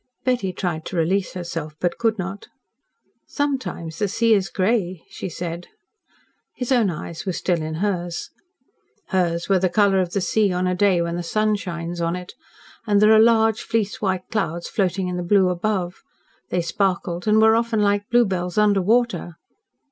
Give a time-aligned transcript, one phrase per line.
[0.25, 2.47] Betty tried to release herself, but could not.
[3.27, 5.67] "Sometimes the sea is grey," she said.
[6.55, 8.31] His own eyes were still in hers.
[9.09, 12.15] "Hers were the colour of the sea on a day when the sun shines on
[12.15, 12.33] it,
[12.87, 16.01] and there are large fleece white clouds floating in the blue above.
[16.49, 19.35] They sparkled and were often like bluebells under water."